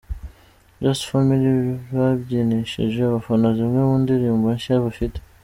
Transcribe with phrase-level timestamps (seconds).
[0.81, 1.51] Just Family
[1.95, 5.17] babyinishije abafana zimwe mu ndirimbo nshya bafite.